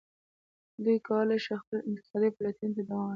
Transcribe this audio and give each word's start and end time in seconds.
دوی 0.83 0.97
کولای 1.07 1.39
شي 1.45 1.53
خپلې 1.61 1.79
انتقادي 1.89 2.29
پلټنې 2.37 2.71
ته 2.77 2.81
دوام 2.87 3.01
ورکړي. 3.03 3.09